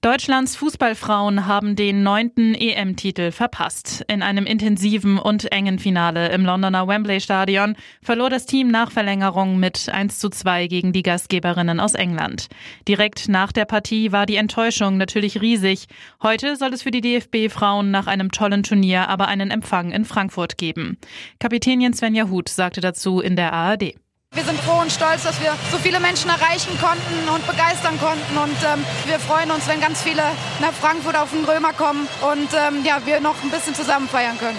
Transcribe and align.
Deutschlands 0.00 0.54
Fußballfrauen 0.54 1.46
haben 1.46 1.74
den 1.74 2.04
neunten 2.04 2.54
EM-Titel 2.54 3.32
verpasst. 3.32 4.04
In 4.06 4.22
einem 4.22 4.46
intensiven 4.46 5.18
und 5.18 5.50
engen 5.50 5.80
Finale 5.80 6.28
im 6.28 6.44
Londoner 6.44 6.86
Wembley 6.86 7.20
Stadion 7.20 7.74
verlor 8.00 8.30
das 8.30 8.46
Team 8.46 8.68
nach 8.70 8.92
Verlängerung 8.92 9.58
mit 9.58 9.88
1 9.88 10.20
zu 10.20 10.28
2 10.28 10.68
gegen 10.68 10.92
die 10.92 11.02
Gastgeberinnen 11.02 11.80
aus 11.80 11.94
England. 11.94 12.46
Direkt 12.86 13.28
nach 13.28 13.50
der 13.50 13.64
Partie 13.64 14.12
war 14.12 14.24
die 14.24 14.36
Enttäuschung 14.36 14.98
natürlich 14.98 15.40
riesig. 15.40 15.86
Heute 16.22 16.54
soll 16.54 16.72
es 16.72 16.82
für 16.82 16.92
die 16.92 17.00
DFB-Frauen 17.00 17.90
nach 17.90 18.06
einem 18.06 18.30
tollen 18.30 18.62
Turnier 18.62 19.08
aber 19.08 19.26
einen 19.26 19.50
Empfang 19.50 19.90
in 19.90 20.04
Frankfurt 20.04 20.58
geben. 20.58 20.96
Kapitänin 21.40 21.92
Svenja 21.92 22.28
Huth 22.28 22.50
sagte 22.50 22.80
dazu 22.80 23.20
in 23.20 23.34
der 23.34 23.52
ARD. 23.52 23.94
Wir 24.34 24.44
sind 24.44 24.60
froh 24.60 24.80
und 24.80 24.92
stolz, 24.92 25.24
dass 25.24 25.40
wir 25.40 25.52
so 25.72 25.78
viele 25.78 25.98
Menschen 26.00 26.30
erreichen 26.30 26.78
konnten 26.78 27.28
und 27.34 27.46
begeistern 27.46 27.98
konnten. 27.98 28.36
Und 28.38 28.56
ähm, 28.62 28.84
wir 29.06 29.18
freuen 29.18 29.50
uns, 29.50 29.66
wenn 29.66 29.80
ganz 29.80 30.02
viele 30.02 30.22
nach 30.60 30.72
Frankfurt 30.72 31.16
auf 31.16 31.30
den 31.30 31.44
Römer 31.44 31.72
kommen 31.72 32.06
und 32.20 32.48
ähm, 32.54 32.84
ja, 32.84 33.00
wir 33.04 33.20
noch 33.20 33.42
ein 33.42 33.50
bisschen 33.50 33.74
zusammen 33.74 34.08
feiern 34.08 34.38
können. 34.38 34.58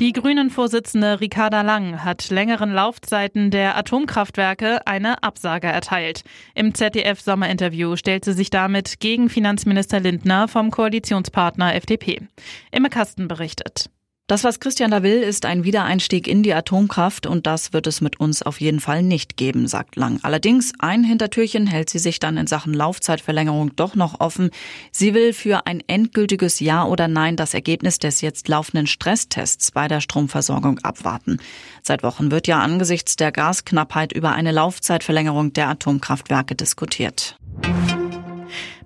Die 0.00 0.12
Grünen-Vorsitzende 0.12 1.20
Ricarda 1.20 1.62
Lang 1.62 2.04
hat 2.04 2.28
längeren 2.28 2.70
Laufzeiten 2.70 3.50
der 3.50 3.78
Atomkraftwerke 3.78 4.86
eine 4.86 5.22
Absage 5.22 5.68
erteilt. 5.68 6.22
Im 6.54 6.74
ZDF-Sommerinterview 6.74 7.96
stellt 7.96 8.24
sie 8.24 8.34
sich 8.34 8.50
damit 8.50 9.00
gegen 9.00 9.30
Finanzminister 9.30 9.98
Lindner 10.00 10.48
vom 10.48 10.70
Koalitionspartner 10.70 11.74
FDP. 11.74 12.28
Imme 12.72 12.90
Kasten 12.90 13.26
berichtet. 13.26 13.90
Das, 14.28 14.42
was 14.42 14.58
Christian 14.58 14.90
da 14.90 15.04
will, 15.04 15.22
ist 15.22 15.46
ein 15.46 15.62
Wiedereinstieg 15.62 16.26
in 16.26 16.42
die 16.42 16.52
Atomkraft 16.52 17.28
und 17.28 17.46
das 17.46 17.72
wird 17.72 17.86
es 17.86 18.00
mit 18.00 18.18
uns 18.18 18.42
auf 18.42 18.60
jeden 18.60 18.80
Fall 18.80 19.04
nicht 19.04 19.36
geben, 19.36 19.68
sagt 19.68 19.94
Lang. 19.94 20.18
Allerdings, 20.24 20.72
ein 20.80 21.04
Hintertürchen 21.04 21.68
hält 21.68 21.90
sie 21.90 22.00
sich 22.00 22.18
dann 22.18 22.36
in 22.36 22.48
Sachen 22.48 22.74
Laufzeitverlängerung 22.74 23.76
doch 23.76 23.94
noch 23.94 24.18
offen. 24.18 24.50
Sie 24.90 25.14
will 25.14 25.32
für 25.32 25.68
ein 25.68 25.80
endgültiges 25.86 26.58
Ja 26.58 26.84
oder 26.86 27.06
Nein 27.06 27.36
das 27.36 27.54
Ergebnis 27.54 28.00
des 28.00 28.20
jetzt 28.20 28.48
laufenden 28.48 28.88
Stresstests 28.88 29.70
bei 29.70 29.86
der 29.86 30.00
Stromversorgung 30.00 30.80
abwarten. 30.80 31.38
Seit 31.84 32.02
Wochen 32.02 32.32
wird 32.32 32.48
ja 32.48 32.58
angesichts 32.58 33.14
der 33.14 33.30
Gasknappheit 33.30 34.12
über 34.12 34.32
eine 34.32 34.50
Laufzeitverlängerung 34.50 35.52
der 35.52 35.68
Atomkraftwerke 35.68 36.56
diskutiert. 36.56 37.36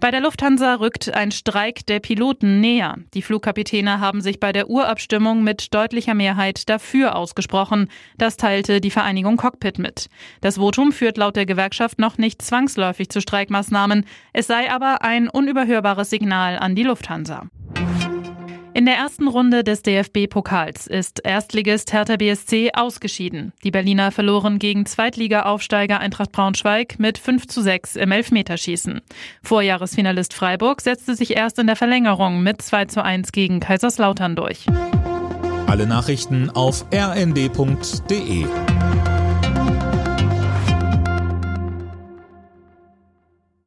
Bei 0.01 0.11
der 0.11 0.23
Lufthansa 0.23 0.77
rückt 0.77 1.13
ein 1.13 1.31
Streik 1.31 1.85
der 1.85 2.01
Piloten 2.01 2.59
näher. 2.59 2.97
Die 3.13 3.21
Flugkapitäne 3.21 4.01
haben 4.01 4.23
sich 4.23 4.41
bei 4.41 4.51
der 4.51 4.71
Urabstimmung 4.71 5.45
mit 5.45 5.75
deutlicher 5.75 6.15
Mehrheit 6.15 6.71
dafür 6.71 7.17
ausgesprochen. 7.17 7.91
Das 8.17 8.39
teilte 8.39 8.81
die 8.81 8.91
Vereinigung 8.91 9.37
Cockpit 9.37 9.79
mit. 9.79 10.09
Das 10.41 10.57
Votum 10.57 10.93
führt 10.93 11.19
laut 11.19 11.37
der 11.37 11.45
Gewerkschaft 11.45 11.99
noch 11.99 12.17
nicht 12.17 12.41
zwangsläufig 12.41 13.11
zu 13.11 13.21
Streikmaßnahmen. 13.21 14.07
Es 14.33 14.47
sei 14.47 14.73
aber 14.73 15.03
ein 15.03 15.29
unüberhörbares 15.29 16.09
Signal 16.09 16.59
an 16.59 16.75
die 16.75 16.85
Lufthansa. 16.85 17.51
In 18.81 18.87
der 18.87 18.95
ersten 18.95 19.29
Runde 19.29 19.63
des 19.63 19.83
DFB-Pokals 19.83 20.87
ist 20.87 21.21
Erstligist 21.23 21.93
Hertha 21.93 22.17
BSC 22.17 22.71
ausgeschieden. 22.73 23.53
Die 23.63 23.71
Berliner 23.71 24.11
verloren 24.11 24.59
gegen 24.59 24.87
Zweitliga-Aufsteiger 24.87 26.01
Eintracht 26.01 26.33
Braunschweig 26.33 26.99
mit 26.99 27.19
5 27.19 27.47
zu 27.47 27.61
6 27.61 27.97
im 27.97 28.11
Elfmeterschießen. 28.11 29.03
Vorjahresfinalist 29.43 30.33
Freiburg 30.33 30.81
setzte 30.81 31.15
sich 31.15 31.37
erst 31.37 31.59
in 31.59 31.67
der 31.67 31.77
Verlängerung 31.77 32.43
mit 32.43 32.63
2 32.63 32.87
zu 32.87 33.05
1 33.05 33.33
gegen 33.33 33.61
Kaiserslautern 33.61 34.35
durch. 34.35 34.65
Alle 35.67 35.87
Nachrichten 35.87 36.49
auf 36.49 36.87
rnd.de 36.91 38.47